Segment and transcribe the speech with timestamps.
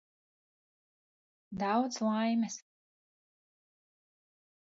[1.63, 2.55] Daudz laimes!